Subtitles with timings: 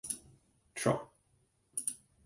[0.73, 1.13] Trop.